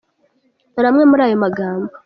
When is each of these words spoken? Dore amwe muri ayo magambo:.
Dore 0.73 0.87
amwe 0.91 1.03
muri 1.09 1.21
ayo 1.27 1.37
magambo:. 1.45 1.89